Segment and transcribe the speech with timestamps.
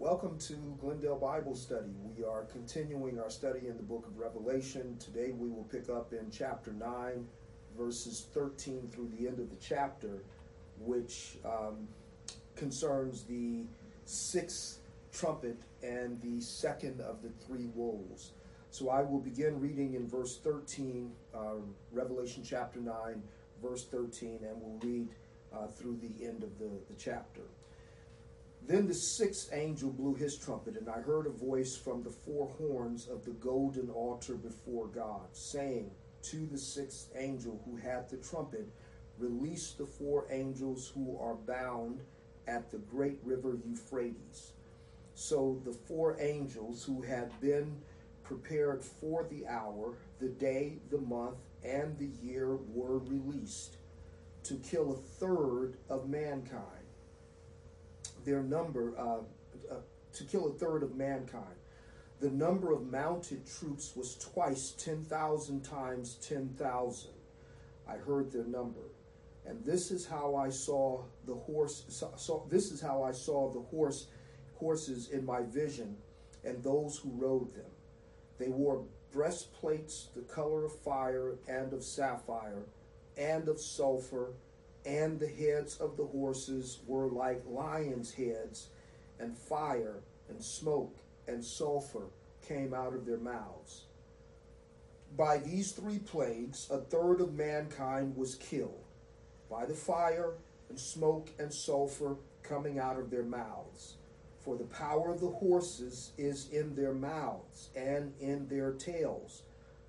[0.00, 1.90] Welcome to Glendale Bible Study.
[2.16, 4.96] We are continuing our study in the book of Revelation.
[5.00, 7.26] Today we will pick up in chapter 9,
[7.76, 10.22] verses 13 through the end of the chapter,
[10.78, 11.88] which um,
[12.54, 13.64] concerns the
[14.04, 14.78] sixth
[15.12, 18.30] trumpet and the second of the three woes.
[18.70, 21.38] So I will begin reading in verse 13, uh,
[21.90, 23.20] Revelation chapter 9,
[23.60, 25.08] verse 13, and we'll read
[25.52, 27.42] uh, through the end of the, the chapter.
[28.66, 32.48] Then the sixth angel blew his trumpet, and I heard a voice from the four
[32.58, 35.90] horns of the golden altar before God, saying
[36.22, 38.68] to the sixth angel who had the trumpet,
[39.18, 42.00] Release the four angels who are bound
[42.46, 44.52] at the great river Euphrates.
[45.14, 47.76] So the four angels who had been
[48.22, 53.78] prepared for the hour, the day, the month, and the year were released
[54.44, 56.77] to kill a third of mankind
[58.28, 59.20] their number uh,
[59.72, 59.76] uh,
[60.12, 61.56] to kill a third of mankind.
[62.20, 67.10] The number of mounted troops was twice 10,000 times 10,000.
[67.88, 68.90] I heard their number.
[69.46, 72.04] And this is how I saw the horse
[72.50, 74.08] this is how I saw the horse
[74.56, 75.96] horses in my vision
[76.44, 77.70] and those who rode them.
[78.38, 82.66] They wore breastplates the color of fire and of sapphire
[83.16, 84.34] and of sulfur
[84.88, 88.68] and the heads of the horses were like lions' heads,
[89.20, 89.96] and fire
[90.30, 92.06] and smoke and sulfur
[92.46, 93.84] came out of their mouths.
[95.14, 98.84] By these three plagues, a third of mankind was killed
[99.50, 100.32] by the fire
[100.70, 103.94] and smoke and sulfur coming out of their mouths.
[104.40, 109.42] For the power of the horses is in their mouths and in their tails.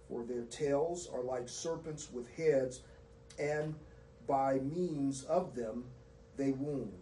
[0.09, 2.81] For their tails are like serpents with heads,
[3.38, 3.75] and
[4.30, 5.85] by means of them
[6.38, 6.94] they wound.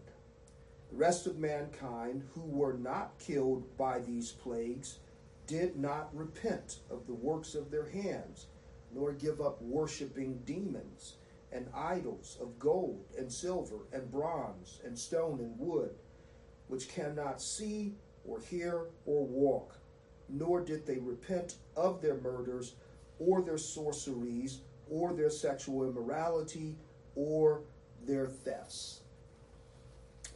[0.89, 4.99] The rest of mankind who were not killed by these plagues
[5.45, 8.47] did not repent of the works of their hands,
[8.95, 11.15] nor give up worshiping demons
[11.51, 15.91] and idols of gold and silver and bronze and stone and wood,
[16.69, 19.77] which cannot see or hear or walk,
[20.29, 22.75] nor did they repent of their murders
[23.19, 26.77] or their sorceries or their sexual immorality
[27.17, 27.61] or
[28.05, 29.01] their thefts.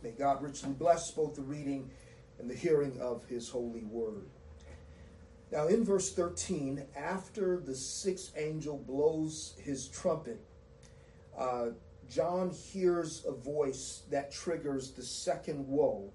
[0.04, 1.92] May God richly bless both the reading
[2.40, 4.26] and the hearing of his holy word.
[5.52, 10.42] Now, in verse 13, after the sixth angel blows his trumpet,
[11.38, 11.68] uh,
[12.10, 16.12] John hears a voice that triggers the second woe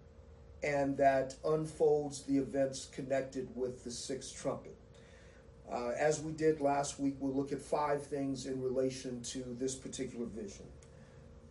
[0.63, 4.77] and that unfolds the events connected with the sixth trumpet.
[5.71, 9.75] Uh, as we did last week, we'll look at five things in relation to this
[9.75, 10.67] particular vision.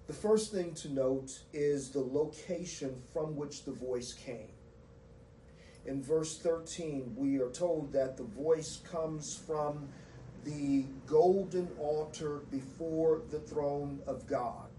[0.08, 4.50] The first thing to note is the location from which the voice came.
[5.86, 9.88] In verse 13, we are told that the voice comes from
[10.44, 14.70] the golden altar before the throne of God.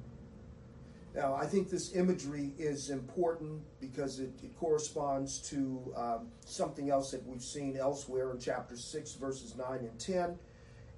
[1.17, 7.11] Now, I think this imagery is important because it, it corresponds to um, something else
[7.13, 10.39] that we've seen elsewhere in chapter 6, verses 9 and 10,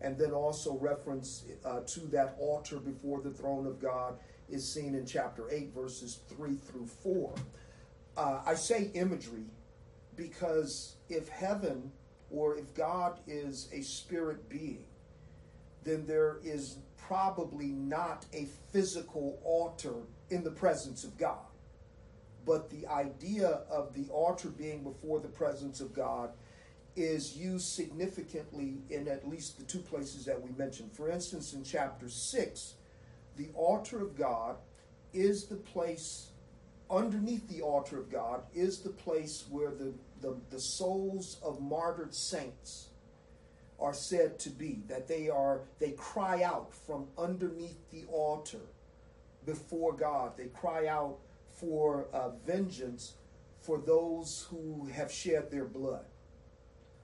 [0.01, 4.19] and then also reference uh, to that altar before the throne of God
[4.51, 7.33] is seen in chapter 8, verses 3 through 4.
[8.17, 9.45] Uh, I say imagery
[10.17, 11.93] because if heaven
[12.28, 14.84] or if God is a spirit being,
[15.84, 19.94] then there is probably not a physical altar
[20.31, 21.38] in the presence of God.
[22.44, 26.31] But the idea of the altar being before the presence of God
[26.97, 30.92] is used significantly in at least the two places that we mentioned.
[30.92, 32.75] For instance, in chapter 6,
[33.36, 34.56] the altar of God
[35.12, 36.30] is the place,
[36.91, 42.15] underneath the altar of God, is the place where the, the, the souls of martyred
[42.15, 42.88] saints
[43.81, 48.61] are said to be that they are they cry out from underneath the altar
[49.47, 50.37] before God.
[50.37, 51.19] They cry out
[51.53, 53.15] for uh, vengeance
[53.60, 56.04] for those who have shed their blood.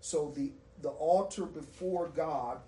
[0.01, 2.59] So the the altar before God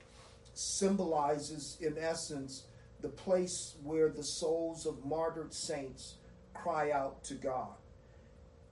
[0.54, 2.64] symbolizes in essence
[3.02, 6.14] the place where the souls of martyred saints
[6.54, 7.74] cry out to God.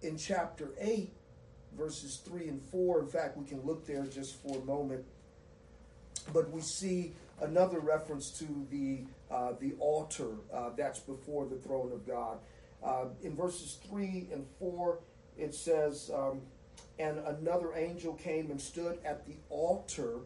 [0.01, 1.13] In chapter 8
[1.77, 5.05] verses 3 and 4 in fact we can look there just for a moment
[6.33, 9.01] but we see another reference to the
[9.31, 12.39] uh, the altar uh, that's before the throne of God.
[12.83, 14.99] Uh, in verses three and four,
[15.37, 16.43] it says, um,
[16.99, 20.21] "And another angel came and stood at the altar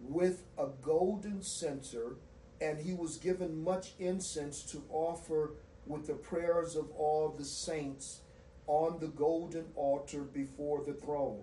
[0.00, 2.16] with a golden censer,
[2.60, 5.52] and he was given much incense to offer
[5.86, 8.20] with the prayers of all the saints
[8.66, 11.42] on the golden altar before the throne.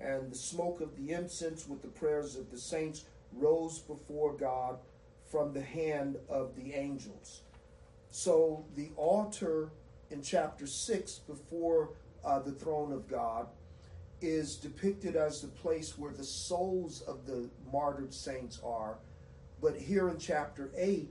[0.00, 3.04] And the smoke of the incense with the prayers of the saints
[3.36, 4.78] rose before God
[5.30, 7.42] from the hand of the angels.
[8.10, 9.70] So the altar
[10.10, 11.90] in chapter 6 before
[12.24, 13.48] uh, the throne of God
[14.20, 18.98] is depicted as the place where the souls of the martyred saints are.
[19.60, 21.08] But here in chapter 8,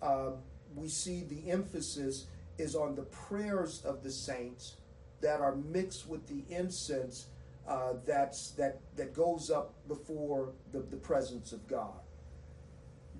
[0.00, 0.30] uh,
[0.74, 2.26] we see the emphasis
[2.58, 4.76] is on the prayers of the saints
[5.20, 7.26] that are mixed with the incense
[7.66, 12.00] uh, that's, that, that goes up before the, the presence of God.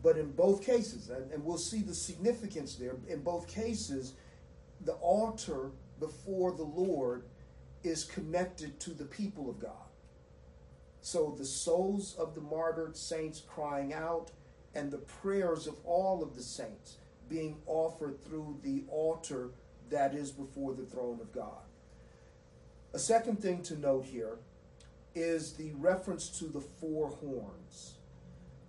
[0.03, 4.15] But in both cases, and, and we'll see the significance there, in both cases,
[4.85, 7.25] the altar before the Lord
[7.83, 9.73] is connected to the people of God.
[11.01, 14.31] So the souls of the martyred saints crying out
[14.75, 16.97] and the prayers of all of the saints
[17.29, 19.51] being offered through the altar
[19.91, 21.63] that is before the throne of God.
[22.95, 24.39] A second thing to note here
[25.17, 27.95] is the reference to the four horns.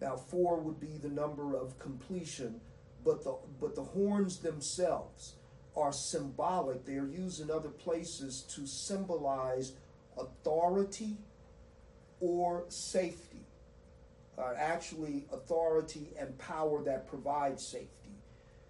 [0.01, 2.59] Now, four would be the number of completion,
[3.03, 5.35] but the, but the horns themselves
[5.77, 6.85] are symbolic.
[6.85, 9.73] They are used in other places to symbolize
[10.17, 11.17] authority
[12.19, 13.45] or safety.
[14.39, 18.04] Uh, actually, authority and power that provide safety.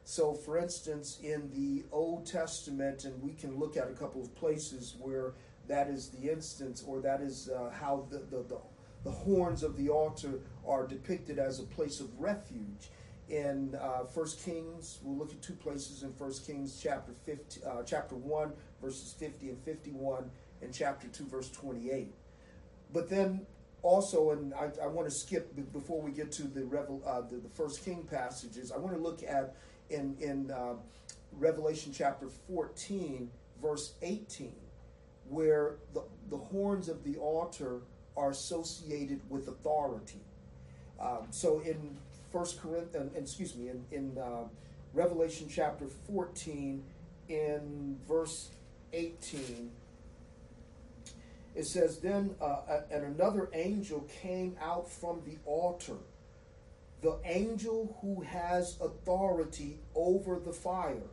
[0.08, 4.34] So, for instance, in the Old Testament, and we can look at a couple of
[4.36, 5.34] places where
[5.68, 8.60] that is the instance, or that is uh, how the, the, the,
[9.04, 12.92] the, horns of the altar are depicted as a place of refuge.
[13.30, 17.82] In uh, First Kings, we'll look at two places in First Kings, chapter 50, uh,
[17.82, 18.54] chapter one,
[18.84, 20.30] verses fifty and fifty-one,
[20.62, 22.14] and chapter two, verse twenty-eight.
[22.94, 23.48] But then
[23.82, 27.38] also, and I, I want to skip before we get to the, Revel, uh, the,
[27.38, 28.72] the First King passages.
[28.72, 29.56] I want to look at
[29.90, 30.74] in in uh,
[31.32, 33.30] Revelation chapter fourteen,
[33.62, 34.56] verse eighteen
[35.30, 37.82] where the, the horns of the altar
[38.16, 40.20] are associated with authority.
[41.00, 41.98] Um, so in
[42.32, 44.44] First Corinthians, excuse me, in, in uh,
[44.94, 46.84] Revelation chapter 14,
[47.28, 48.50] in verse
[48.94, 49.72] 18,
[51.56, 55.96] it says, Then uh, and another angel came out from the altar,
[57.02, 61.10] the angel who has authority over the fire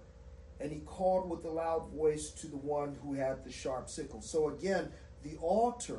[0.63, 4.23] and he called with a loud voice to the one who had the sharp sickle.
[4.23, 4.93] So again,
[5.25, 5.99] the altar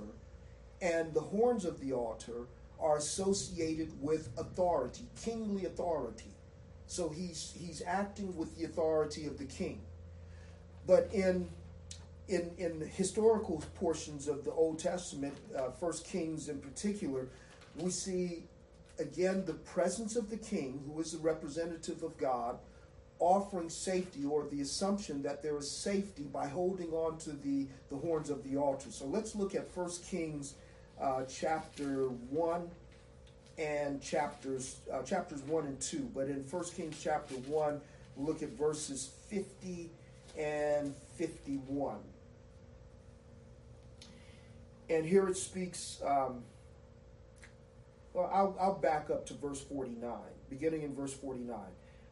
[0.81, 2.47] and the horns of the altar
[2.79, 6.33] are associated with authority, kingly authority.
[6.87, 9.81] So he's he's acting with the authority of the king.
[10.87, 11.49] But in
[12.27, 17.27] in in historical portions of the Old Testament, uh, First Kings in particular,
[17.77, 18.43] we see
[18.99, 22.57] again the presence of the king, who is the representative of God,
[23.19, 27.95] offering safety or the assumption that there is safety by holding on to the, the
[27.95, 28.91] horns of the altar.
[28.91, 30.55] So let's look at 1 Kings
[31.01, 32.69] uh, chapter 1
[33.57, 36.11] and chapters uh, chapters 1 and 2.
[36.13, 37.81] But in 1 Kings chapter 1,
[38.15, 39.89] we'll look at verses 50
[40.37, 41.97] and 51.
[44.89, 46.43] And here it speaks, um,
[48.13, 50.11] well, I'll, I'll back up to verse 49,
[50.49, 51.57] beginning in verse 49.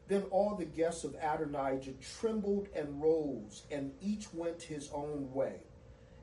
[0.08, 5.62] Then all the guests of Adonijah trembled and rose, and each went his own way.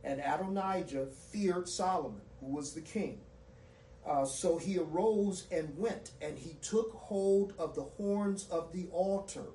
[0.05, 3.21] And Adonijah feared Solomon, who was the king.
[4.07, 8.89] Uh, so he arose and went, and he took hold of the horns of the
[8.91, 9.47] altar.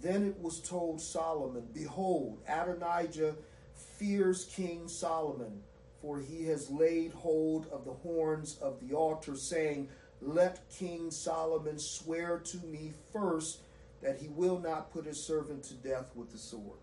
[0.00, 3.34] Then it was told Solomon, Behold, Adonijah
[3.74, 5.62] fears King Solomon,
[6.00, 9.88] for he has laid hold of the horns of the altar, saying,
[10.22, 13.60] let King Solomon swear to me first
[14.02, 16.78] that he will not put his servant to death with the sword.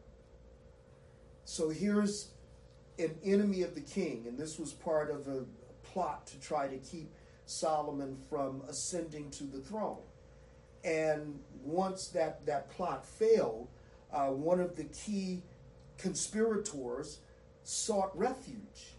[1.46, 2.32] So here's
[3.00, 5.46] an enemy of the king, and this was part of a
[5.84, 7.12] plot to try to keep
[7.46, 10.02] Solomon from ascending to the throne.
[10.84, 13.68] And once that, that plot failed,
[14.12, 15.42] uh, one of the key
[15.98, 17.20] conspirators
[17.64, 18.97] sought refuge.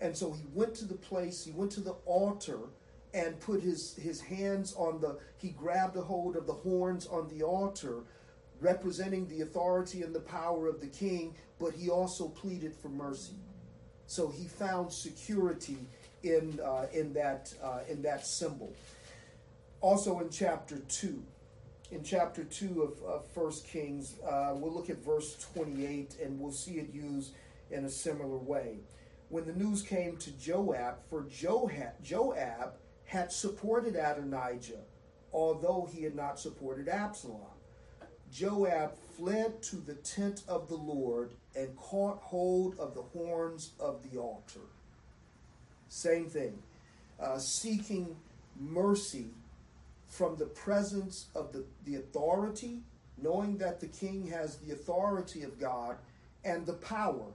[0.00, 2.58] And so he went to the place, he went to the altar
[3.14, 7.28] and put his, his hands on the, he grabbed a hold of the horns on
[7.28, 8.02] the altar,
[8.60, 13.34] representing the authority and the power of the king, but he also pleaded for mercy.
[14.06, 15.78] So he found security
[16.22, 18.72] in, uh, in, that, uh, in that symbol.
[19.80, 21.22] Also in chapter 2,
[21.90, 26.52] in chapter 2 of, of 1 Kings, uh, we'll look at verse 28 and we'll
[26.52, 27.32] see it used
[27.70, 28.78] in a similar way.
[29.28, 34.80] When the news came to Joab, for Joab, Joab had supported Adonijah,
[35.32, 37.40] although he had not supported Absalom.
[38.32, 44.02] Joab fled to the tent of the Lord and caught hold of the horns of
[44.02, 44.60] the altar.
[45.88, 46.62] Same thing,
[47.18, 48.16] uh, seeking
[48.58, 49.30] mercy
[50.06, 52.82] from the presence of the, the authority,
[53.16, 55.96] knowing that the king has the authority of God
[56.44, 57.26] and the power,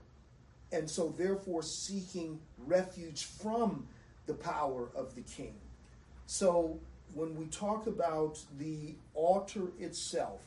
[0.72, 3.86] and so therefore seeking refuge from
[4.26, 5.54] the power of the king.
[6.26, 6.80] So
[7.14, 10.46] when we talk about the altar itself,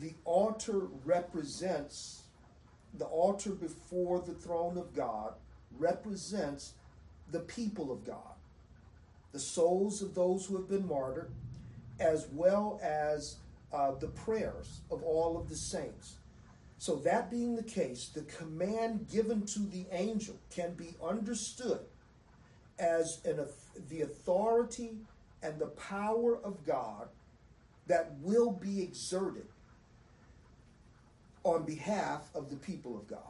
[0.00, 2.22] the altar represents
[2.94, 5.34] the altar before the throne of God
[5.78, 6.74] represents
[7.30, 8.34] the people of God,
[9.32, 11.30] the souls of those who have been martyred,
[12.00, 13.36] as well as
[13.72, 16.16] uh, the prayers of all of the saints.
[16.78, 21.80] So, that being the case, the command given to the angel can be understood
[22.78, 23.44] as an,
[23.88, 24.92] the authority
[25.42, 27.08] and the power of God
[27.88, 29.46] that will be exerted
[31.42, 33.20] on behalf of the people of God.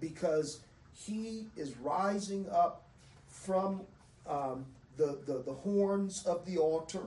[0.00, 0.60] Because
[0.94, 2.88] he is rising up
[3.28, 3.82] from
[4.26, 4.64] um,
[4.96, 7.06] the, the, the horns of the altar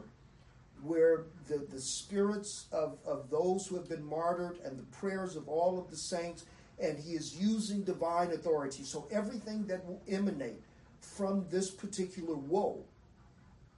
[0.84, 5.48] where the, the spirits of, of those who have been martyred and the prayers of
[5.48, 6.46] all of the saints,
[6.82, 8.84] and he is using divine authority.
[8.84, 10.62] So everything that will emanate
[11.00, 12.84] from this particular woe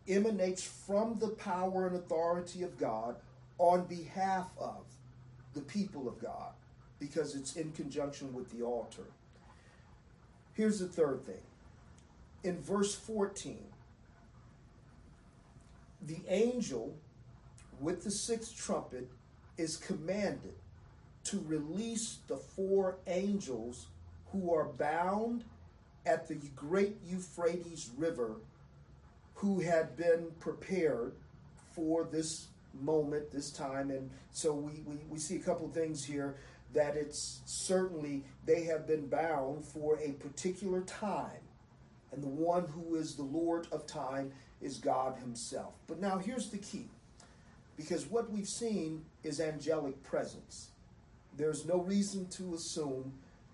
[0.08, 3.16] emanates from the power and authority of God
[3.58, 4.84] on behalf of
[5.54, 6.52] the people of God
[7.00, 9.04] because it's in conjunction with the altar.
[10.54, 11.42] Here's the third thing.
[12.44, 13.58] In verse 14,
[16.06, 16.96] the angel
[17.80, 19.10] with the sixth trumpet
[19.58, 20.54] is commanded
[21.26, 23.88] to release the four angels
[24.32, 25.44] who are bound
[26.06, 28.38] at the great Euphrates River
[29.36, 31.14] who had been prepared
[31.74, 32.48] for this
[32.82, 33.90] moment, this time.
[33.90, 36.36] And so we, we, we see a couple things here
[36.74, 41.42] that it's certainly they have been bound for a particular time.
[42.12, 44.32] And the one who is the Lord of time
[44.64, 45.74] is God Himself.
[45.88, 46.88] But now here's the key
[47.76, 50.70] because what we've seen is angelic presence.
[51.36, 53.14] There's no reason to assume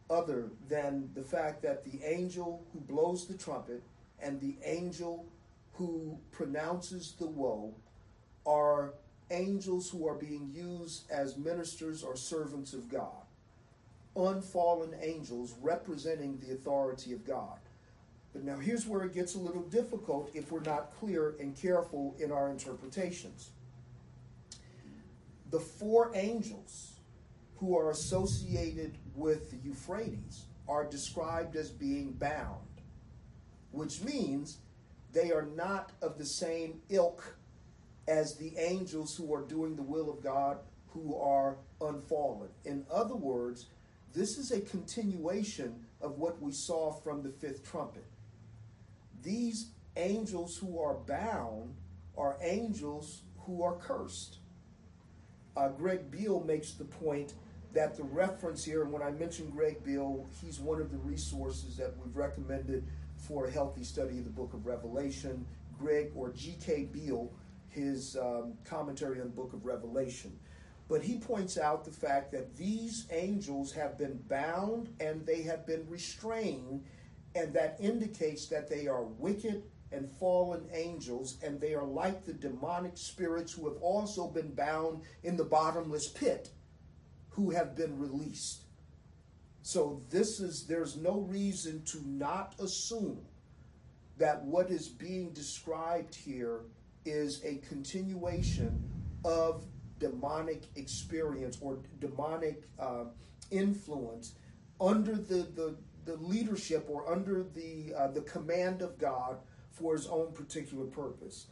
[0.10, 3.82] other than the fact that the angel who blows the trumpet
[4.22, 5.26] and the angel
[5.74, 7.74] who pronounces the woe
[8.46, 8.94] are
[9.32, 13.24] angels who are being used as ministers or servants of God,
[14.16, 17.60] unfallen angels representing the authority of God.
[18.34, 22.16] But now here's where it gets a little difficult if we're not clear and careful
[22.20, 23.50] in our interpretations.
[25.50, 26.94] The four angels
[27.58, 32.68] who are associated with the Euphrates are described as being bound,
[33.72, 34.60] which means
[35.12, 37.36] they are not of the same ilk
[38.08, 40.60] as the angels who are doing the will of God
[40.94, 42.50] who are unfallen.
[42.66, 43.68] In other words,
[44.14, 48.06] this is a continuation of what we saw from the fifth trumpet.
[49.24, 51.76] These angels who are bound
[52.18, 54.38] are angels who are cursed.
[55.58, 57.34] Uh, Greg Beale makes the point
[57.74, 61.78] that the reference here, and when I mention Greg Beale, he's one of the resources
[61.78, 62.86] that we've recommended
[63.18, 65.46] for a healthy study of the book of Revelation.
[65.78, 66.90] Greg or G.K.
[66.92, 67.32] Beale
[67.70, 70.38] his um, commentary on the book of Revelation.
[70.88, 75.66] But he points out the fact that these angels have been bound and they have
[75.68, 76.84] been restrained,
[77.36, 82.34] and that indicates that they are wicked and fallen angels, and they are like the
[82.34, 86.50] demonic spirits who have also been bound in the bottomless pit,
[87.30, 88.64] who have been released.
[89.62, 93.22] So this is there's no reason to not assume
[94.18, 96.62] that what is being described here
[97.06, 98.84] is a continuation
[99.26, 99.66] of
[99.98, 103.06] demonic experience or demonic uh,
[103.52, 104.34] influence
[104.80, 109.38] under the, the, the leadership or under the, uh, the command of God
[109.72, 111.48] for his own particular purpose.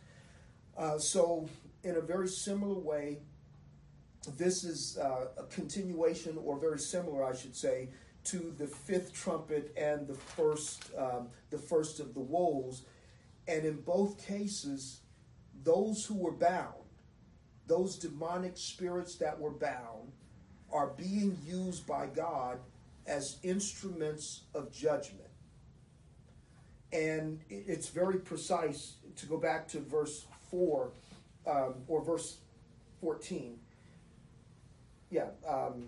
[0.78, 1.48] Uh, so,
[1.84, 3.20] in a very similar way,
[4.38, 7.90] this is uh, a continuation, or very similar, I should say,
[8.26, 12.84] to the fifth trumpet and the first, um, the first of the woes.
[13.48, 15.00] And in both cases,
[15.64, 16.74] those who were bound,
[17.68, 20.12] those demonic spirits that were bound,
[20.72, 22.60] are being used by God
[23.08, 25.30] as instruments of judgment.
[26.94, 30.92] And it's very precise to go back to verse 4
[31.46, 32.38] um, or verse
[33.02, 33.58] 14.
[35.10, 35.88] Yeah, um,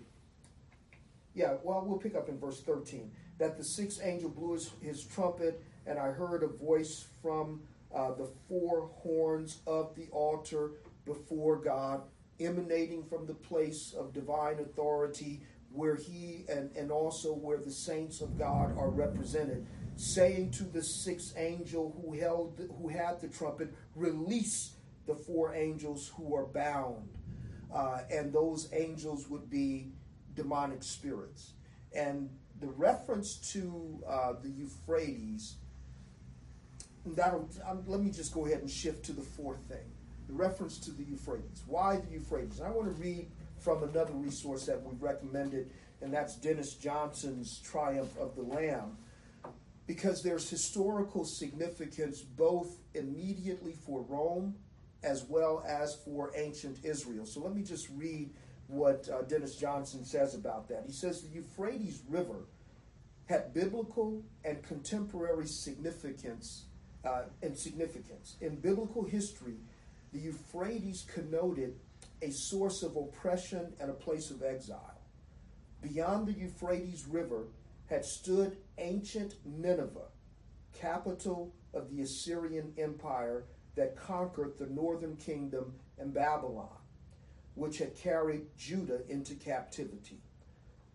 [1.34, 3.10] yeah, well, we'll pick up in verse 13.
[3.38, 7.60] That the sixth angel blew his, his trumpet, and I heard a voice from
[7.94, 10.72] uh, the four horns of the altar
[11.06, 12.02] before God
[12.38, 15.40] emanating from the place of divine authority
[15.72, 20.82] where he and, and also where the saints of God are represented, saying to the
[20.82, 24.72] sixth angel who held who had the trumpet, release
[25.06, 27.08] the four angels who are bound.
[27.72, 29.92] Uh, and those angels would be
[30.34, 31.52] demonic spirits.
[31.94, 32.28] And
[32.60, 35.56] the reference to uh, the Euphrates,
[37.06, 39.86] that'll, um, let me just go ahead and shift to the fourth thing
[40.30, 41.64] the reference to the Euphrates.
[41.66, 42.60] Why the Euphrates?
[42.60, 43.28] I want to read
[43.60, 48.96] from another resource that we've recommended, and that's Dennis Johnson's Triumph of the Lamb,
[49.86, 54.54] because there's historical significance both immediately for Rome
[55.02, 57.26] as well as for ancient Israel.
[57.26, 58.30] So let me just read
[58.68, 60.84] what uh, Dennis Johnson says about that.
[60.86, 62.46] He says the Euphrates River
[63.26, 66.66] had biblical and contemporary significance
[67.04, 68.36] uh, and significance.
[68.40, 69.56] In biblical history,
[70.12, 71.74] the Euphrates connoted
[72.22, 75.00] a source of oppression and a place of exile.
[75.80, 77.48] Beyond the Euphrates River
[77.86, 80.10] had stood ancient Nineveh,
[80.72, 86.76] capital of the Assyrian Empire that conquered the northern kingdom and Babylon,
[87.54, 90.20] which had carried Judah into captivity.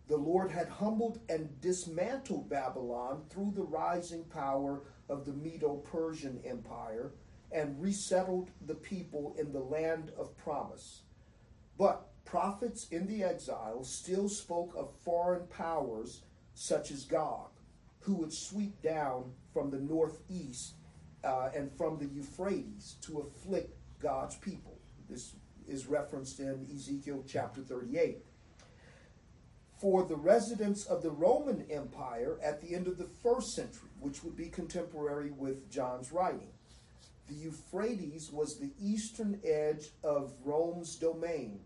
[0.08, 6.40] The Lord had humbled and dismantled Babylon through the rising power of the Medo Persian
[6.44, 7.12] Empire
[7.50, 11.02] and resettled the people in the land of promise.
[11.78, 16.22] But prophets in the exile still spoke of foreign powers
[16.54, 17.50] such as Gog,
[18.00, 20.74] who would sweep down from the northeast
[21.22, 24.78] uh, and from the Euphrates to afflict God's people.
[25.08, 25.34] This
[25.68, 28.18] is referenced in Ezekiel chapter 38.
[29.78, 34.24] For the residents of the Roman Empire at the end of the first century, which
[34.24, 36.48] would be contemporary with John's writing,
[37.28, 41.60] the Euphrates was the eastern edge of Rome's domain,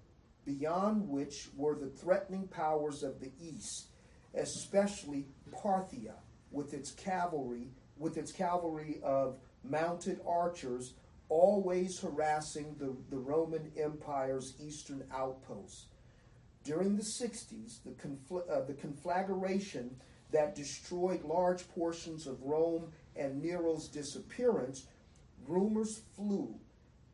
[0.44, 3.88] beyond which were the threatening powers of the east,
[4.34, 6.14] especially Parthia,
[6.50, 7.68] with its cavalry,
[7.98, 10.94] with its cavalry of mounted archers,
[11.28, 15.86] always harassing the, the Roman Empire's eastern outposts.
[16.64, 19.96] During the 60s, the, confl- uh, the conflagration
[20.32, 24.86] that destroyed large portions of Rome and Nero's disappearance
[25.46, 26.54] rumors flew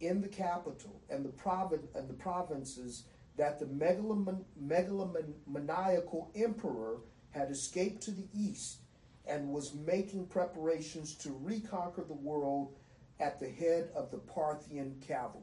[0.00, 3.04] in the capital and the, provin- and the provinces
[3.36, 6.98] that the megalomaniacal emperor
[7.30, 8.78] had escaped to the east
[9.26, 12.74] and was making preparations to reconquer the world
[13.18, 15.42] at the head of the Parthian cavalry.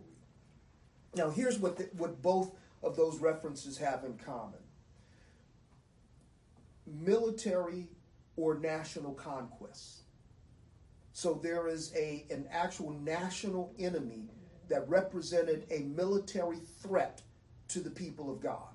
[1.15, 4.60] Now, here's what, the, what both of those references have in common
[6.86, 7.88] military
[8.36, 10.03] or national conquests.
[11.13, 14.30] So there is a, an actual national enemy
[14.67, 17.21] that represented a military threat
[17.69, 18.69] to the people of God.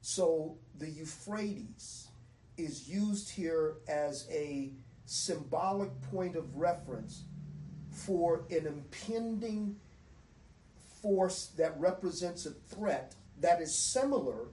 [0.00, 2.08] So the Euphrates
[2.56, 4.72] is used here as a
[5.06, 7.24] symbolic point of reference
[7.90, 9.76] for an impending
[11.00, 14.48] force that represents a threat that is similar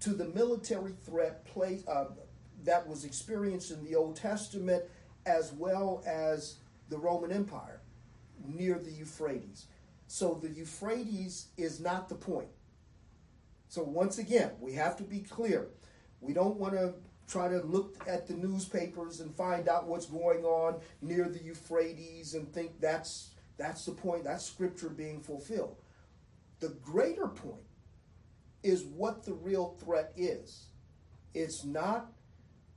[0.00, 2.06] to the military threat play, uh,
[2.64, 4.84] that was experienced in the Old Testament
[5.28, 6.56] as well as
[6.88, 7.80] the Roman Empire
[8.46, 9.66] near the Euphrates.
[10.06, 12.48] So the Euphrates is not the point.
[13.68, 15.68] So once again, we have to be clear.
[16.20, 16.94] We don't want to
[17.28, 22.34] try to look at the newspapers and find out what's going on near the Euphrates
[22.34, 25.76] and think that's that's the point, that's scripture being fulfilled.
[26.60, 27.66] The greater point
[28.62, 30.68] is what the real threat is.
[31.34, 32.12] It's not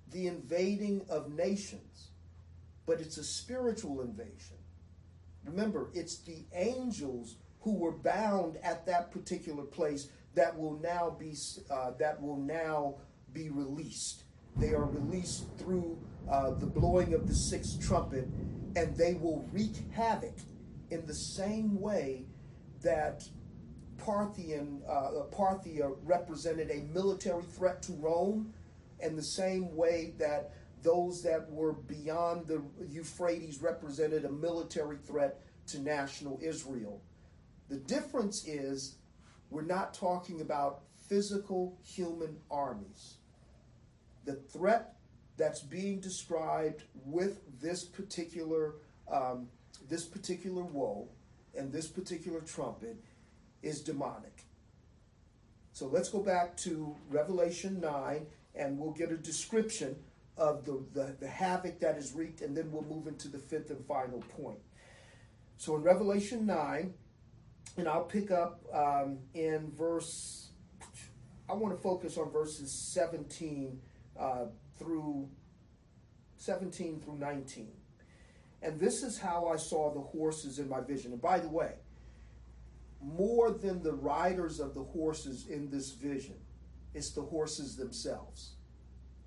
[0.10, 2.11] the invading of nations
[2.92, 4.58] but it's a spiritual invasion.
[5.46, 11.34] Remember, it's the angels who were bound at that particular place that will now be
[11.70, 12.96] uh, that will now
[13.32, 14.26] be released.
[14.58, 15.98] They are released through
[16.30, 18.28] uh, the blowing of the sixth trumpet,
[18.76, 20.36] and they will wreak havoc
[20.90, 22.26] in the same way
[22.82, 23.24] that
[24.00, 28.54] Parthian uh, Parthia represented a military threat to Rome,
[29.00, 30.52] and the same way that
[30.84, 37.02] those that were beyond the Euphrates represented a military threat to national Israel.
[37.70, 38.96] The difference is
[39.50, 43.16] we're not talking about physical human armies.
[44.26, 44.96] The threat
[45.38, 48.76] that's being described with this particular
[49.10, 49.48] um,
[49.90, 51.10] this particular woe
[51.58, 52.98] and this particular trumpet
[53.62, 54.46] is demonic.
[55.74, 59.96] So let's go back to Revelation 9 and we'll get a description
[60.38, 63.70] of the, the, the havoc that is wreaked, and then we'll move into the fifth
[63.70, 64.60] and final point.
[65.58, 66.94] So in Revelation 9,
[67.78, 70.50] and I'll pick up um, in verse,
[71.50, 73.80] I want to focus on verses 17
[74.20, 74.46] uh,
[74.78, 75.30] through
[76.38, 77.72] 17 through 19.
[78.64, 81.12] And this is how I saw the horses in my vision.
[81.12, 81.74] And by the way,
[83.02, 86.36] more than the riders of the horses in this vision,
[86.94, 88.56] it's the horses themselves.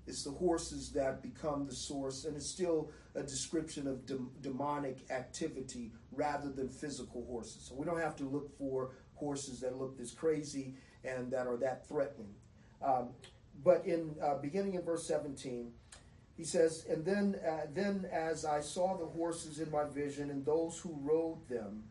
[0.07, 5.09] It's the horses that become the source, and it's still a description of de- demonic
[5.09, 7.63] activity rather than physical horses.
[7.67, 11.57] So we don't have to look for horses that look this crazy and that are
[11.57, 12.35] that threatening.
[12.83, 13.09] Um,
[13.63, 15.71] but in uh, beginning in verse 17,
[16.37, 20.45] he says, "And then, uh, then as I saw the horses in my vision and
[20.45, 21.85] those who rode them,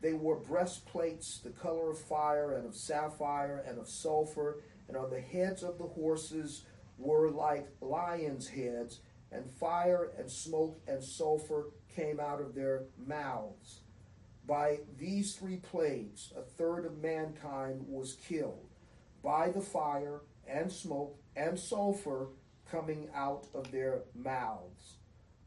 [0.00, 5.10] they wore breastplates the color of fire and of sapphire and of sulfur, and on
[5.10, 6.64] the heads of the horses."
[7.00, 9.00] Were like lions' heads,
[9.32, 13.80] and fire and smoke and sulfur came out of their mouths.
[14.46, 18.70] By these three plagues, a third of mankind was killed
[19.22, 22.28] by the fire and smoke and sulfur
[22.70, 24.96] coming out of their mouths.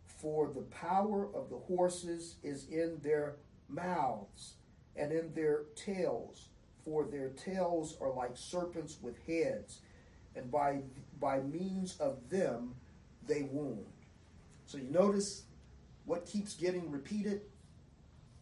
[0.05, 3.35] For the power of the horses is in their
[3.67, 4.53] mouths
[4.95, 6.49] and in their tails,
[6.85, 9.81] for their tails are like serpents with heads,
[10.35, 10.81] and by
[11.23, 12.75] by means of them
[13.25, 13.85] they wound.
[14.65, 15.43] So you notice
[16.03, 17.43] what keeps getting repeated?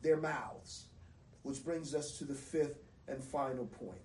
[0.02, 0.86] Their mouths.
[1.44, 4.02] Which brings us to the fifth and final point.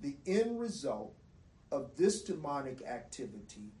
[0.00, 1.14] The end result
[1.70, 3.72] of this demonic activity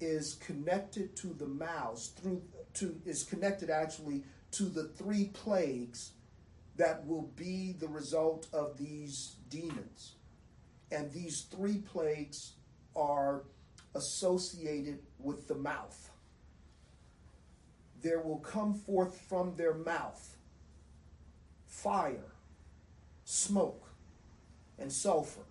[0.00, 2.42] is connected to the mouths through
[2.74, 6.12] to is connected actually to the three plagues
[6.76, 10.14] that will be the result of these demons.
[10.90, 12.52] And these three plagues
[12.96, 13.42] are
[13.94, 16.10] associated with the mouth.
[18.02, 20.36] There will come forth from their mouth
[21.66, 22.32] fire,
[23.24, 23.88] smoke,
[24.78, 25.42] and sulfur.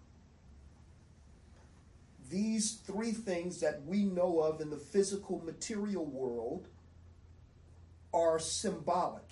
[2.29, 6.67] These three things that we know of in the physical material world
[8.13, 9.29] are symbolic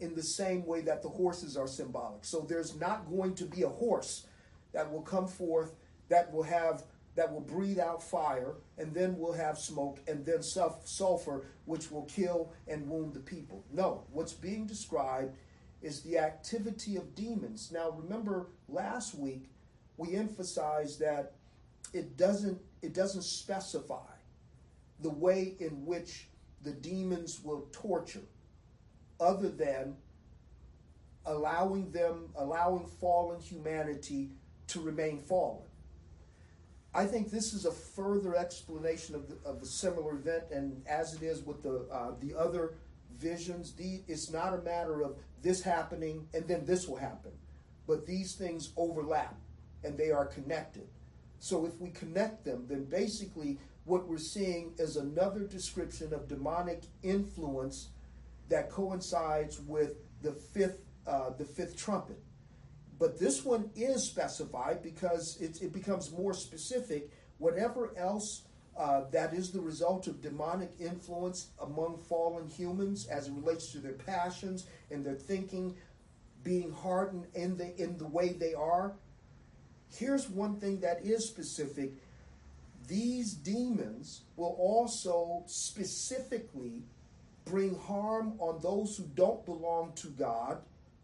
[0.00, 2.24] in the same way that the horses are symbolic.
[2.24, 4.26] So there's not going to be a horse
[4.72, 5.74] that will come forth
[6.08, 6.82] that will have
[7.16, 12.04] that will breathe out fire, and then we'll have smoke, and then sulfur, which will
[12.04, 13.64] kill and wound the people.
[13.72, 15.34] No, what's being described
[15.82, 17.70] is the activity of demons.
[17.72, 19.50] Now, remember last week
[19.96, 21.32] we emphasized that
[21.92, 24.10] it doesn't it doesn't specify
[25.00, 26.28] the way in which
[26.62, 28.22] the demons will torture,
[29.18, 29.96] other than
[31.26, 34.30] allowing them allowing fallen humanity
[34.68, 35.62] to remain fallen.
[36.92, 41.22] I think this is a further explanation of, the, of similar event, and as it
[41.22, 42.74] is with the uh, the other
[43.20, 47.32] visions, the, it's not a matter of this happening and then this will happen,
[47.86, 49.36] but these things overlap
[49.84, 50.86] and they are connected.
[51.38, 56.82] So if we connect them, then basically what we're seeing is another description of demonic
[57.02, 57.88] influence
[58.48, 62.22] that coincides with the fifth uh, the fifth trumpet.
[63.00, 67.10] But this one is specified because it, it becomes more specific.
[67.38, 68.42] Whatever else
[68.78, 73.78] uh, that is the result of demonic influence among fallen humans as it relates to
[73.78, 75.74] their passions and their thinking
[76.44, 78.92] being hardened in the in the way they are.
[79.88, 81.92] Here's one thing that is specific.
[82.86, 86.82] These demons will also specifically
[87.46, 90.58] bring harm on those who don't belong to God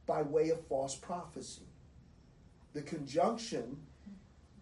[0.06, 1.62] by way of false prophecy
[2.76, 3.78] the conjunction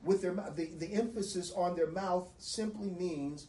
[0.05, 3.49] with their the, the emphasis on their mouth simply means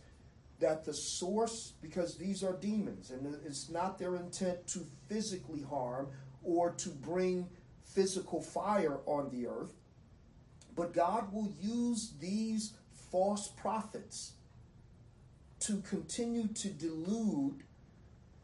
[0.59, 6.07] that the source because these are demons and it's not their intent to physically harm
[6.43, 7.47] or to bring
[7.83, 9.75] physical fire on the earth
[10.75, 12.73] but God will use these
[13.11, 14.33] false prophets
[15.59, 17.63] to continue to delude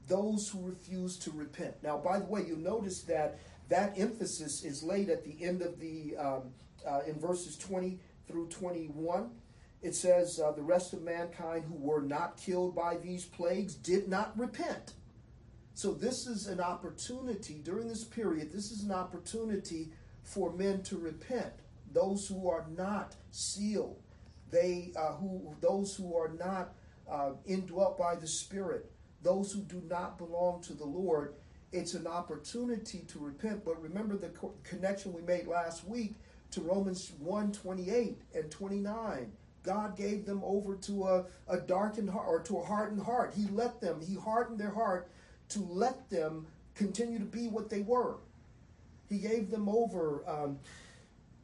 [0.08, 1.76] those who refuse to repent.
[1.84, 3.40] Now, by the way, you'll notice that
[3.72, 6.42] that emphasis is laid at the end of the um,
[6.88, 9.30] uh, in verses 20 through 21
[9.82, 14.08] it says uh, the rest of mankind who were not killed by these plagues did
[14.08, 14.94] not repent.
[15.74, 20.98] So this is an opportunity during this period this is an opportunity for men to
[20.98, 21.54] repent.
[21.94, 24.02] Those who are not sealed
[24.52, 26.74] they uh, who those who are not
[27.10, 28.92] uh, indwelt by the spirit
[29.24, 31.36] those who do not belong to the lord
[31.72, 33.64] it's an opportunity to repent.
[33.64, 36.16] But remember the co- connection we made last week
[36.52, 39.32] to Romans 1 28 and 29.
[39.64, 43.34] God gave them over to a, a darkened heart or to a hardened heart.
[43.36, 45.10] He let them, He hardened their heart
[45.50, 48.18] to let them continue to be what they were.
[49.08, 50.60] He gave them over um,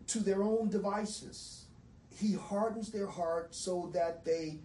[0.08, 1.66] to their own devices.
[2.10, 4.60] He hardens their heart so that they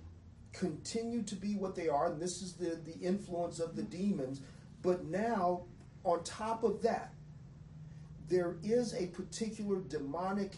[0.53, 4.41] continue to be what they are, and this is the, the influence of the demons.
[4.83, 5.63] But now,
[6.05, 7.15] on top of that,
[8.29, 10.57] there is a particular demonic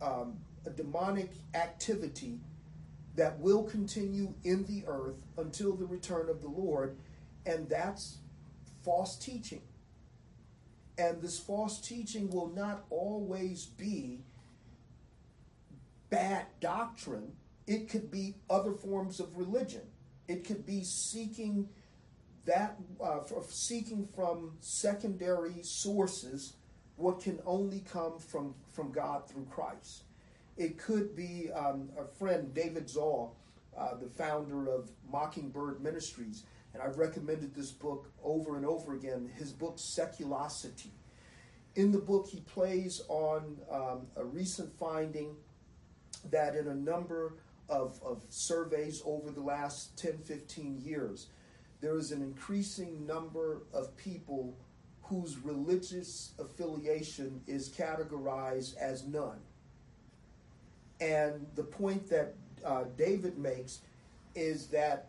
[0.00, 2.40] um, a demonic activity
[3.16, 6.96] that will continue in the earth until the return of the Lord,
[7.44, 8.18] and that's
[8.82, 9.62] false teaching.
[10.96, 14.20] And this false teaching will not always be
[16.10, 17.32] bad doctrine,
[17.66, 19.82] it could be other forms of religion.
[20.28, 21.68] It could be seeking
[22.50, 26.54] that uh, seeking from secondary sources
[26.96, 30.02] what can only come from from God through Christ.
[30.56, 33.36] It could be um, a friend, David Zahl,
[33.78, 36.42] uh, the founder of Mockingbird Ministries,
[36.74, 39.30] and I've recommended this book over and over again.
[39.38, 40.90] His book, Seculosity.
[41.76, 45.36] In the book, he plays on um, a recent finding
[46.30, 47.34] that in a number
[47.68, 51.28] of, of surveys over the last 10, 15 years,
[51.80, 54.56] there is an increasing number of people
[55.02, 59.40] whose religious affiliation is categorized as none.
[61.00, 63.80] And the point that uh, David makes
[64.34, 65.08] is that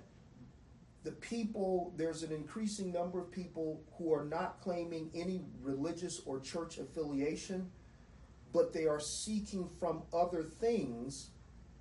[1.03, 6.39] the people, there's an increasing number of people who are not claiming any religious or
[6.39, 7.69] church affiliation,
[8.53, 11.29] but they are seeking from other things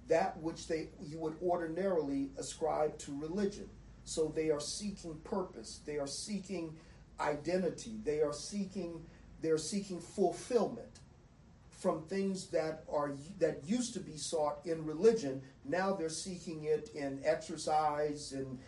[0.09, 3.69] that which they you would ordinarily ascribe to religion.
[4.05, 6.77] So they are seeking purpose, they are seeking
[7.21, 9.05] identity, they are seeking
[9.43, 11.01] they're seeking fulfillment
[11.71, 15.41] from things that are that used to be sought in religion.
[15.65, 18.59] Now they're seeking it in exercise in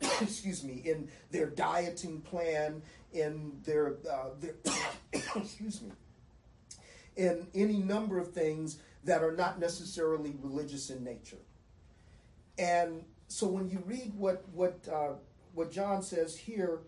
[0.20, 4.54] excuse me in their dieting plan in their, uh, their
[5.12, 5.90] excuse me
[7.16, 11.38] in any number of things that are not necessarily religious in nature.
[12.58, 15.14] And so when you read what what uh,
[15.54, 16.80] what John says here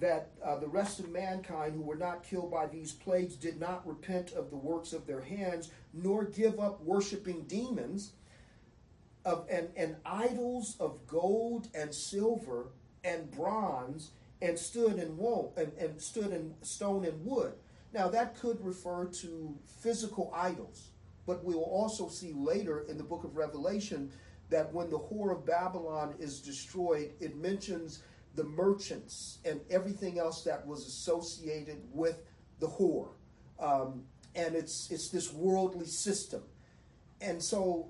[0.00, 3.86] that uh, the rest of mankind who were not killed by these plagues did not
[3.86, 8.12] repent of the works of their hands, nor give up worshiping demons
[9.24, 12.68] of, and, and idols of gold and silver
[13.04, 17.52] and bronze, and stood in wool and, and stood in stone and wood.
[17.92, 20.88] Now that could refer to physical idols,
[21.26, 24.10] but we will also see later in the book of Revelation
[24.50, 28.02] that when the whore of Babylon is destroyed, it mentions
[28.34, 32.18] the merchants and everything else that was associated with
[32.58, 33.08] the whore.
[33.58, 36.42] Um, and it's it's this worldly system.
[37.20, 37.88] And so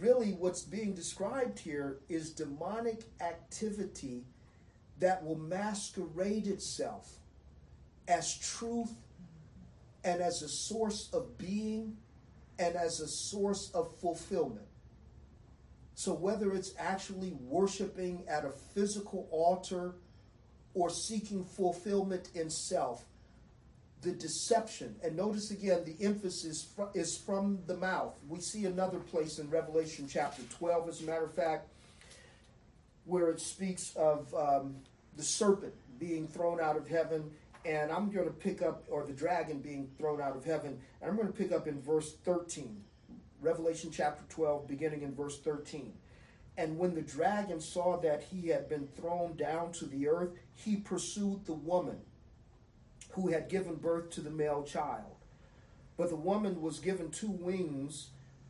[0.00, 4.24] really what's being described here is demonic activity
[4.98, 7.18] that will masquerade itself
[8.06, 8.92] as truth
[10.04, 11.96] and as a source of being
[12.58, 14.67] and as a source of fulfillment.
[15.98, 19.96] So, whether it's actually worshiping at a physical altar
[20.72, 23.04] or seeking fulfillment in self,
[24.02, 28.16] the deception, and notice again the emphasis is from the mouth.
[28.28, 31.66] We see another place in Revelation chapter 12, as a matter of fact,
[33.04, 34.76] where it speaks of um,
[35.16, 37.28] the serpent being thrown out of heaven.
[37.64, 41.10] And I'm going to pick up, or the dragon being thrown out of heaven, and
[41.10, 42.84] I'm going to pick up in verse 13.
[43.40, 45.92] Revelation chapter 12, beginning in verse 13.
[46.56, 50.76] And when the dragon saw that he had been thrown down to the earth, he
[50.76, 51.98] pursued the woman
[53.10, 55.14] who had given birth to the male child.
[55.96, 58.08] But the woman was given two wings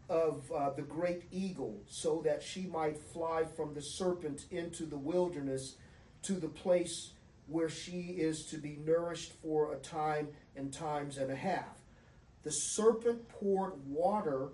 [0.09, 4.96] of uh, the great eagle, so that she might fly from the serpent into the
[4.96, 5.77] wilderness
[6.22, 7.11] to the place
[7.46, 11.79] where she is to be nourished for a time and times and a half.
[12.42, 14.48] The serpent poured water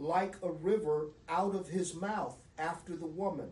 [0.00, 3.50] like a river out of his mouth after the woman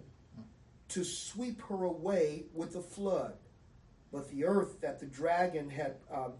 [0.88, 3.34] to sweep her away with a flood.
[4.10, 6.32] But the earth that the dragon had, um,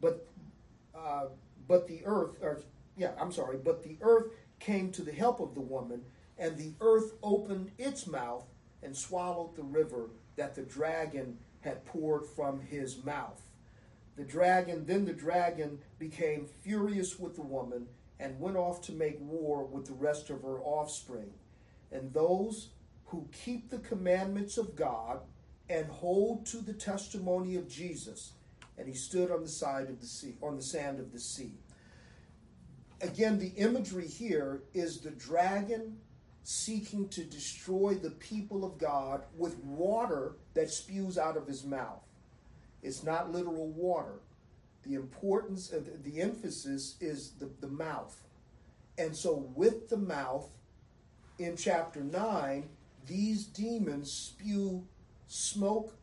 [0.00, 0.26] but
[0.94, 1.26] uh,
[1.68, 2.60] but the earth, or
[2.96, 6.02] yeah, I'm sorry, but the earth came to the help of the woman,
[6.38, 8.44] and the earth opened its mouth
[8.82, 13.42] and swallowed the river that the dragon had poured from his mouth.
[14.16, 17.86] The dragon, then the dragon became furious with the woman
[18.20, 21.30] and went off to make war with the rest of her offspring.
[21.90, 22.68] And those
[23.06, 25.20] who keep the commandments of God
[25.68, 28.32] and hold to the testimony of Jesus.
[28.78, 31.54] And he stood on the side of the sea, on the sand of the sea.
[33.00, 35.96] Again, the imagery here is the dragon
[36.42, 42.02] seeking to destroy the people of God with water that spews out of his mouth.
[42.82, 44.20] It's not literal water,
[44.84, 48.16] the importance of the, the emphasis is the, the mouth.
[48.98, 50.48] And so, with the mouth,
[51.38, 52.68] in chapter 9,
[53.06, 54.86] these demons spew
[55.26, 55.94] smoke,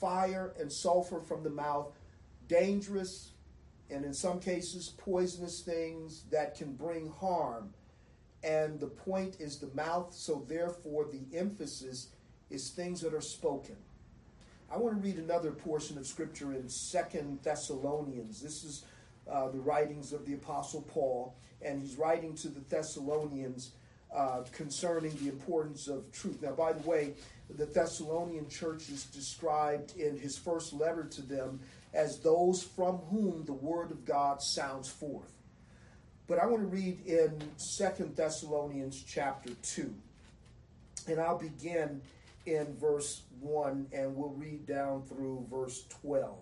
[0.00, 1.92] fire, and sulfur from the mouth,
[2.48, 3.32] dangerous
[3.90, 7.70] and in some cases poisonous things that can bring harm.
[8.42, 12.08] And the point is the mouth, so therefore the emphasis
[12.50, 13.76] is things that are spoken.
[14.70, 18.40] I want to read another portion of scripture in Second Thessalonians.
[18.40, 18.84] This is
[19.30, 23.72] uh, the writings of the Apostle Paul, and he's writing to the Thessalonians
[24.14, 26.40] uh, concerning the importance of truth.
[26.42, 27.14] Now, by the way,
[27.50, 31.60] the Thessalonian church is described in his first letter to them
[31.92, 35.32] as those from whom the word of God sounds forth.
[36.26, 39.94] But I want to read in Second Thessalonians chapter 2.
[41.06, 42.00] And I'll begin
[42.46, 46.34] in verse 1 and we'll read down through verse 12.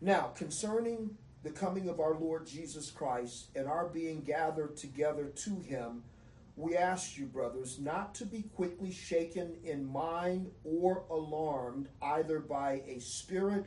[0.00, 5.60] Now, concerning the coming of our Lord Jesus Christ and our being gathered together to
[5.60, 6.02] him,
[6.56, 12.82] we ask you, brothers, not to be quickly shaken in mind or alarmed either by
[12.86, 13.66] a spirit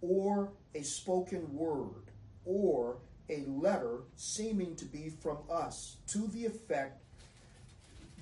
[0.00, 2.10] or a spoken word
[2.44, 2.98] or
[3.30, 7.02] a letter seeming to be from us to the effect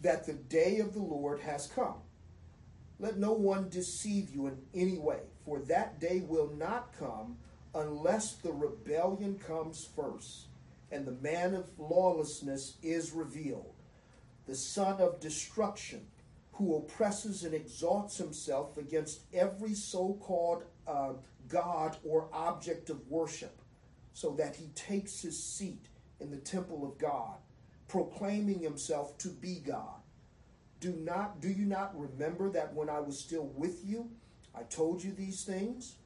[0.02, 1.96] that the day of the Lord has come.
[2.98, 7.38] Let no one deceive you in any way, for that day will not come
[7.74, 10.46] unless the rebellion comes first
[10.90, 13.72] and the man of lawlessness is revealed
[14.46, 16.06] the son of destruction,
[16.52, 21.12] who oppresses and exalts himself against every so called uh,
[21.48, 23.60] God or object of worship,
[24.12, 25.86] so that he takes his seat
[26.20, 27.36] in the temple of God,
[27.92, 30.00] proclaiming himself to be God.
[30.80, 34.08] Do not do you not remember that when I was still with you,
[34.54, 35.96] I told you these things?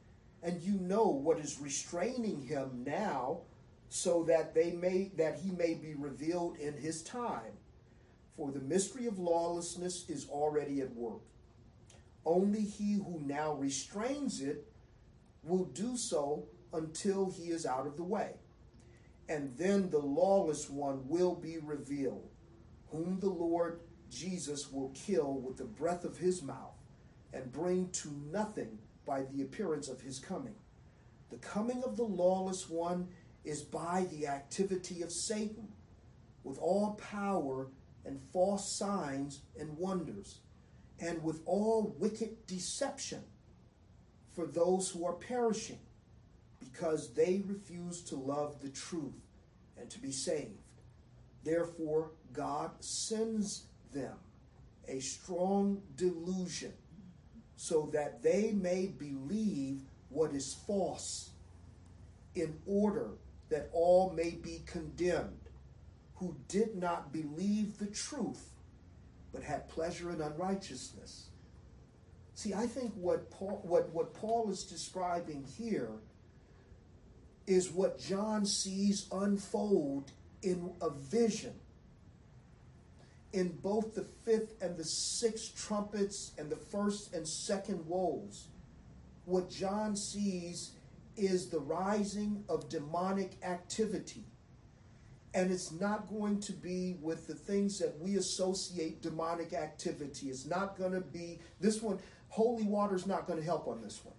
[0.42, 3.42] And you know what is restraining him now,
[3.88, 7.55] so that they may that he may be revealed in his time.
[8.37, 11.22] For the mystery of lawlessness is already at work.
[12.25, 14.66] Only he who now restrains it
[15.44, 18.33] will do so until he is out of the way.
[19.28, 22.30] And then the lawless one will be revealed,
[22.90, 26.76] whom the Lord Jesus will kill with the breath of his mouth
[27.32, 30.54] and bring to nothing by the appearance of his coming.
[31.30, 33.08] The coming of the lawless one
[33.44, 35.68] is by the activity of Satan
[36.44, 37.68] with all power
[38.04, 40.38] and false signs and wonders,
[41.00, 43.22] and with all wicked deception
[44.32, 45.80] for those who are perishing,
[46.60, 49.14] because they refuse to love the truth
[49.78, 50.58] and to be saved.
[51.44, 54.16] Therefore, God sends them
[54.88, 56.72] a strong delusion
[57.56, 61.30] so that they may believe what is false,
[62.34, 63.10] in order
[63.48, 65.48] that all may be condemned
[66.16, 68.50] who did not believe the truth,
[69.32, 71.28] but had pleasure in unrighteousness.
[72.34, 75.90] See, I think what Paul, what, what Paul is describing here
[77.46, 81.54] is what John sees unfold in a vision.
[83.32, 88.48] In both the fifth and the sixth trumpets and the first and second woes,
[89.24, 90.72] what John sees
[91.16, 94.24] is the rising of demonic activity
[95.37, 100.28] and it's not going to be with the things that we associate demonic activity.
[100.28, 101.98] It's not going to be this one.
[102.30, 104.14] Holy water is not going to help on this one.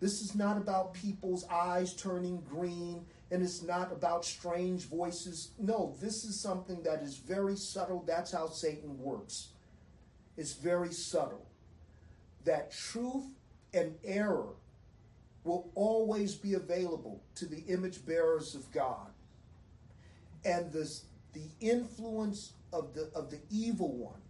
[0.00, 5.50] This is not about people's eyes turning green, and it's not about strange voices.
[5.58, 8.04] No, this is something that is very subtle.
[8.06, 9.48] That's how Satan works.
[10.36, 11.46] It's very subtle.
[12.44, 13.24] That truth
[13.74, 14.54] and error
[15.44, 19.10] will always be available to the image bearers of God
[20.44, 24.20] and this, the influence of the, of the evil one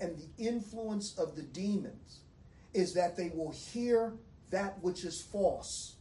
[0.00, 2.20] and the influence of the demons
[2.74, 4.12] is that they will hear
[4.50, 5.96] that which is false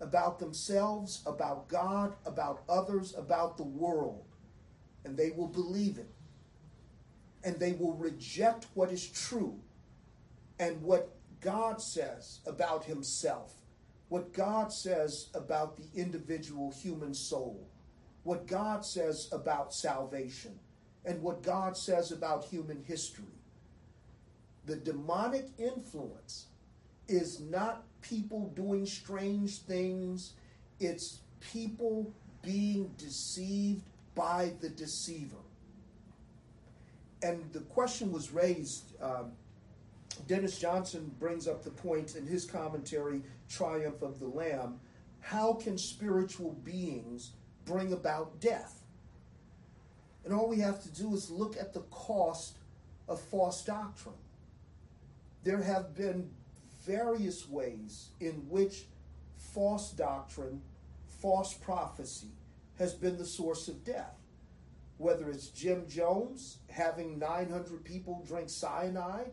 [0.00, 4.24] about themselves, about God, about others, about the world,
[5.04, 6.10] and they will believe it.
[7.42, 9.58] And they will reject what is true
[10.58, 13.54] and what God says about Himself,
[14.08, 17.66] what God says about the individual human soul
[18.22, 20.58] what God says about salvation
[21.04, 23.24] and what God says about human history.
[24.66, 26.46] The demonic influence
[27.10, 30.34] is not people doing strange things,
[30.78, 31.20] it's
[31.52, 33.82] people being deceived
[34.14, 35.36] by the deceiver.
[37.22, 39.32] And the question was raised um,
[40.26, 44.78] Dennis Johnson brings up the point in his commentary, Triumph of the Lamb.
[45.20, 47.32] How can spiritual beings
[47.64, 48.84] bring about death?
[50.24, 52.58] And all we have to do is look at the cost
[53.08, 54.14] of false doctrine.
[55.42, 56.30] There have been
[56.84, 58.86] various ways in which
[59.36, 60.60] false doctrine,
[61.20, 62.28] false prophecy
[62.78, 64.16] has been the source of death.
[64.98, 69.32] Whether it's Jim Jones having 900 people drink cyanide,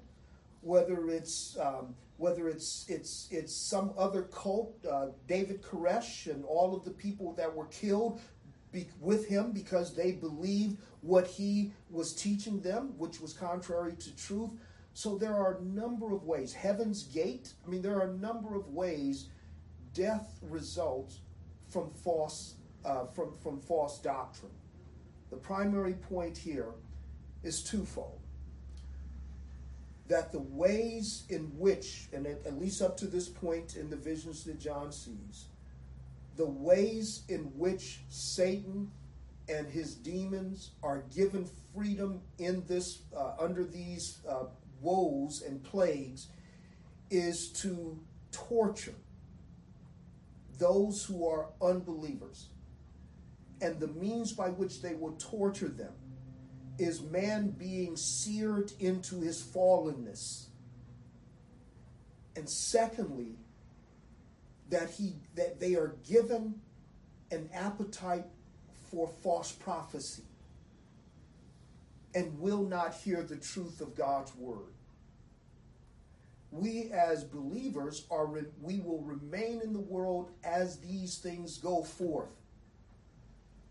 [0.61, 6.75] whether it's um, whether it's it's it's some other cult, uh, David Koresh and all
[6.75, 8.21] of the people that were killed
[8.71, 14.15] be, with him because they believed what he was teaching them, which was contrary to
[14.15, 14.51] truth.
[14.97, 16.53] So there are a number of ways.
[16.53, 17.53] Heaven's Gate.
[17.63, 19.27] I mean, there are a number of ways
[19.93, 21.19] death results
[21.69, 24.53] from false uh, from from false doctrine.
[25.29, 26.71] The primary point here
[27.43, 28.19] is twofold
[30.07, 34.45] that the ways in which, and at, least up to this point in the visions
[34.45, 35.45] that John sees,
[36.37, 38.89] the ways in which Satan
[39.47, 44.45] and his demons are given freedom in this uh, under these uh,
[44.81, 46.27] woes and plagues
[47.09, 47.99] is to
[48.31, 48.95] torture
[50.57, 52.47] those who are unbelievers
[53.61, 55.93] and the means by which they will torture them
[56.77, 60.45] is man being seared into his fallenness.
[62.35, 63.35] And secondly,
[64.69, 66.61] that he that they are given
[67.31, 68.25] an appetite
[68.91, 70.23] for false prophecy
[72.17, 74.73] and will not hear the truth of God's word.
[76.49, 78.25] We as believers are
[78.59, 82.31] we will remain in the world as these things go forth.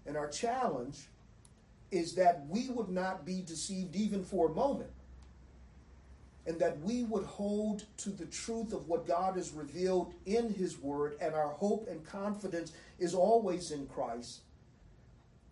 [0.06, 1.08] And our challenge
[1.90, 4.92] is that we would not be deceived even for a moment.
[6.46, 10.78] And that we would hold to the truth of what God has revealed in His
[10.78, 14.42] Word, and our hope and confidence is always in Christ,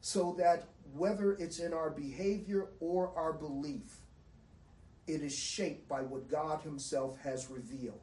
[0.04, 4.00] so that whether it's in our behavior or our belief,
[5.06, 8.02] it is shaped by what God Himself has revealed.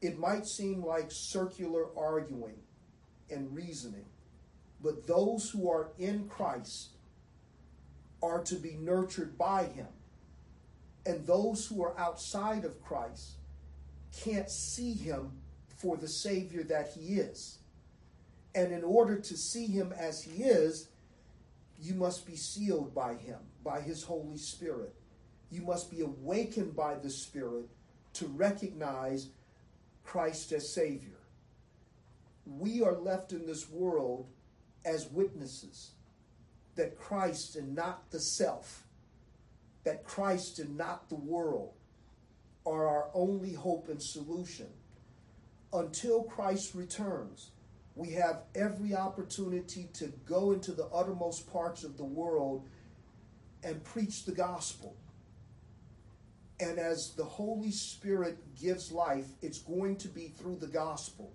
[0.00, 2.54] It might seem like circular arguing
[3.28, 4.04] and reasoning,
[4.80, 6.90] but those who are in Christ
[8.22, 9.88] are to be nurtured by him.
[11.04, 13.38] And those who are outside of Christ
[14.16, 15.32] can't see him
[15.78, 17.57] for the Savior that he is.
[18.54, 20.88] And in order to see him as he is,
[21.80, 24.94] you must be sealed by him, by his Holy Spirit.
[25.50, 27.68] You must be awakened by the Spirit
[28.14, 29.28] to recognize
[30.04, 31.18] Christ as Savior.
[32.46, 34.26] We are left in this world
[34.84, 35.92] as witnesses
[36.76, 38.84] that Christ and not the self,
[39.84, 41.72] that Christ and not the world
[42.64, 44.68] are our only hope and solution.
[45.72, 47.50] Until Christ returns,
[47.98, 52.64] we have every opportunity to go into the uttermost parts of the world
[53.64, 54.94] and preach the gospel.
[56.60, 61.32] And as the Holy Spirit gives life, it's going to be through the gospel.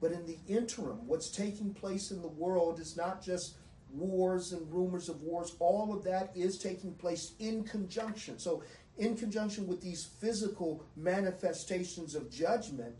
[0.00, 3.56] But in the interim, what's taking place in the world is not just
[3.92, 5.56] wars and rumors of wars.
[5.58, 8.38] All of that is taking place in conjunction.
[8.38, 8.62] So,
[8.96, 12.94] in conjunction with these physical manifestations of judgment,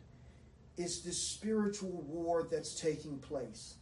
[0.77, 3.75] is this spiritual war that's taking place.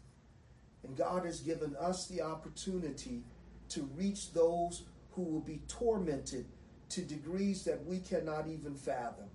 [0.85, 3.23] And God has given us the opportunity
[3.71, 4.83] to reach those
[5.13, 6.47] who will be tormented
[6.91, 9.27] to degrees that we cannot even fathom.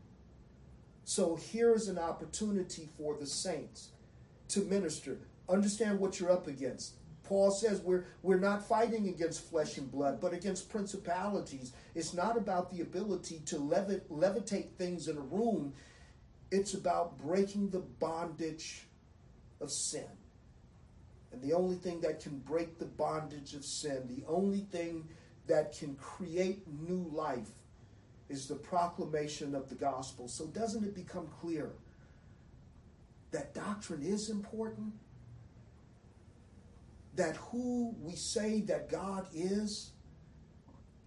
[1.03, 3.89] So here is an opportunity for the saints
[4.49, 5.17] to minister.
[5.49, 6.93] Understand what you're up against.
[7.23, 11.73] Paul says we're, we're not fighting against flesh and blood, but against principalities.
[11.93, 15.73] It's not about the ability to levit, levitate things in a room,
[16.51, 18.83] it's about breaking the bondage
[19.61, 20.05] of sin.
[21.31, 25.07] And the only thing that can break the bondage of sin, the only thing
[25.47, 27.49] that can create new life,
[28.29, 30.27] is the proclamation of the gospel.
[30.27, 31.71] So, doesn't it become clear
[33.31, 34.93] that doctrine is important?
[37.15, 39.91] That who we say that God is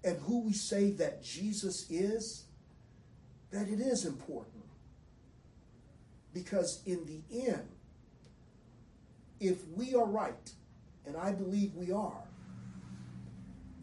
[0.05, 2.45] and who we say that Jesus is,
[3.51, 4.62] that it is important.
[6.33, 7.68] Because in the end,
[9.41, 10.53] if we are right,
[11.07, 12.24] and I believe we are,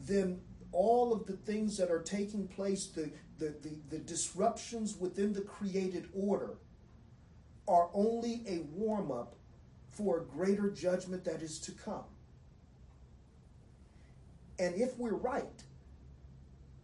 [0.05, 0.39] then
[0.71, 5.41] all of the things that are taking place, the, the, the, the disruptions within the
[5.41, 6.55] created order
[7.67, 9.35] are only a warm up
[9.89, 12.05] for a greater judgment that is to come.
[14.57, 15.63] And if we're right,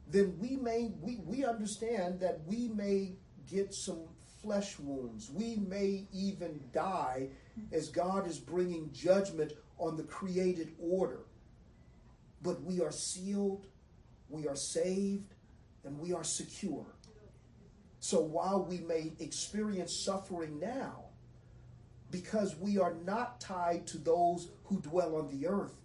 [0.10, 3.14] then we may we, we understand that we may
[3.50, 4.00] get some
[4.46, 5.32] flesh wounds.
[5.34, 7.30] We may even die
[7.72, 11.22] as God is bringing judgment on the created order.
[12.44, 13.66] But we are sealed,
[14.30, 15.34] we are saved,
[15.84, 16.86] and we are secure.
[18.00, 21.06] So while we may experience suffering now,
[22.12, 25.82] because we are not tied to those who dwell on the earth,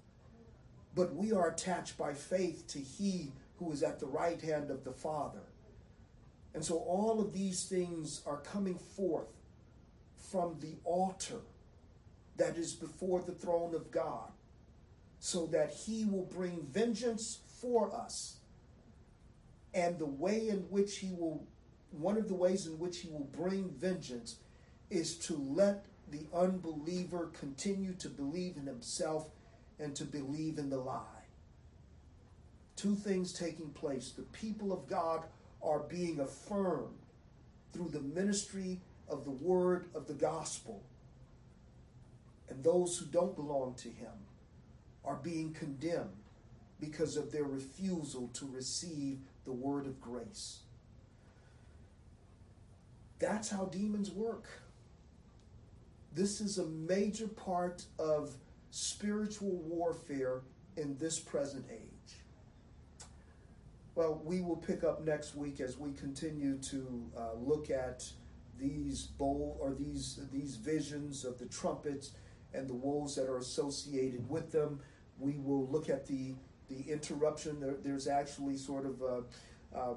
[0.95, 4.85] but we are attached by faith to He who is at the right hand of
[4.85, 5.50] the Father.
[6.55, 9.29] And so all of these things are coming forth
[10.31, 11.41] from the altar
[12.37, 14.31] that is before the throne of God,
[15.19, 18.37] so that He will bring vengeance for us.
[19.75, 21.45] And the way in which He will,
[21.91, 24.37] one of the ways in which He will bring vengeance
[24.91, 29.29] is to let the unbeliever continue to believe in himself
[29.79, 31.05] and to believe in the lie.
[32.77, 34.11] Two things taking place.
[34.11, 35.25] The people of God
[35.63, 36.99] are being affirmed
[37.73, 40.83] through the ministry of the word of the gospel.
[42.49, 44.13] And those who don't belong to him
[45.05, 46.17] are being condemned
[46.81, 50.61] because of their refusal to receive the word of grace.
[53.19, 54.49] That's how demons work.
[56.15, 58.35] This is a major part of
[58.71, 60.41] spiritual warfare
[60.77, 61.90] in this present age.
[63.95, 68.05] Well, we will pick up next week as we continue to uh, look at
[68.59, 72.13] these bowl or these these visions of the trumpets
[72.53, 74.81] and the woes that are associated with them.
[75.19, 76.35] We will look at the
[76.69, 77.61] the interruption.
[77.61, 79.97] There, there's actually sort of a, um,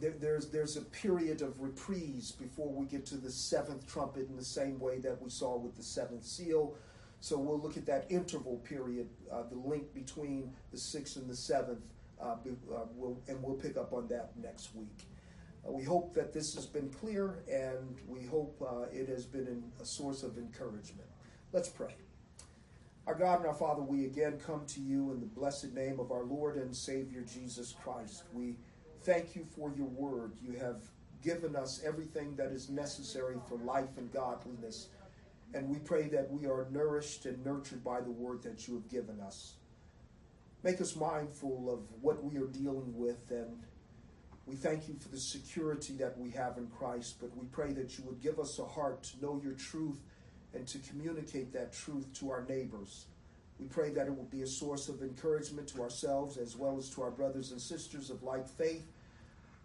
[0.00, 4.36] there, there's there's a period of reprise before we get to the seventh trumpet in
[4.36, 6.74] the same way that we saw with the seventh seal.
[7.20, 11.34] So we'll look at that interval period, uh, the link between the sixth and the
[11.36, 11.80] seventh,
[12.20, 15.06] uh, uh, we'll, and we'll pick up on that next week.
[15.66, 19.62] Uh, we hope that this has been clear, and we hope uh, it has been
[19.80, 21.08] a source of encouragement.
[21.52, 21.94] Let's pray.
[23.06, 26.10] Our God and our Father, we again come to you in the blessed name of
[26.10, 28.24] our Lord and Savior Jesus Christ.
[28.32, 28.56] We
[29.02, 30.32] thank you for your word.
[30.42, 30.82] You have
[31.22, 34.88] given us everything that is necessary for life and godliness.
[35.54, 38.88] And we pray that we are nourished and nurtured by the word that you have
[38.88, 39.54] given us.
[40.66, 43.56] Make us mindful of what we are dealing with, and
[44.46, 47.18] we thank you for the security that we have in Christ.
[47.20, 50.00] But we pray that you would give us a heart to know your truth
[50.54, 53.06] and to communicate that truth to our neighbors.
[53.60, 56.90] We pray that it will be a source of encouragement to ourselves as well as
[56.90, 58.88] to our brothers and sisters of like faith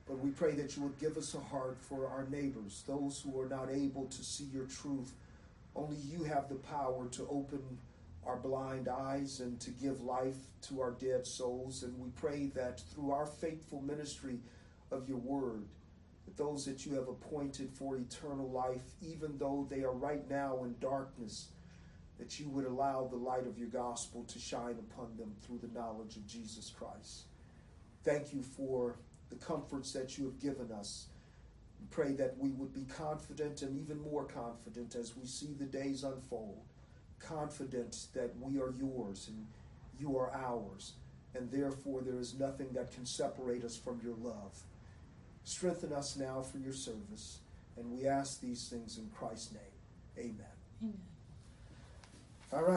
[0.07, 3.39] but we pray that you would give us a heart for our neighbors, those who
[3.39, 5.13] are not able to see your truth.
[5.73, 7.61] Only you have the power to open
[8.25, 11.83] our blind eyes and to give life to our dead souls.
[11.83, 14.39] And we pray that through our faithful ministry
[14.91, 15.65] of your word,
[16.25, 20.63] that those that you have appointed for eternal life, even though they are right now
[20.63, 21.47] in darkness,
[22.19, 25.79] that you would allow the light of your gospel to shine upon them through the
[25.79, 27.23] knowledge of Jesus Christ.
[28.03, 28.97] Thank you for
[29.29, 31.07] the comforts that you have given us.
[31.79, 35.65] We pray that we would be confident and even more confident as we see the
[35.65, 36.61] days unfold,
[37.27, 39.45] confident that we are yours and
[39.99, 40.93] you are ours,
[41.35, 44.63] and therefore there is nothing that can separate us from your love.
[45.43, 47.39] Strengthen us now for your service,
[47.77, 49.61] and we ask these things in Christ's name.
[50.17, 50.45] Amen.
[50.81, 50.93] Amen.
[52.53, 52.67] All right.